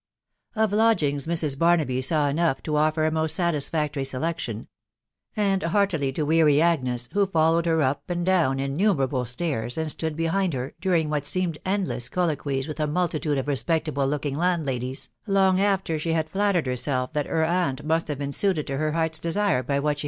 [0.57, 4.67] Gl> lodgings Mrs* Barnaby saw enough to offer a most satis factory selection,
[5.37, 10.15] and; heartily to weary Agnes,, who followed hen up and dower innumerable stainay and: stood
[10.15, 15.99] behind' her, during what seemed endless* colloquies with a< multitude of respectable looking landlacHesjlong after
[15.99, 19.19] she had flattered her self that her aunt must have been suited to> her heart's
[19.19, 19.99] desire by what she.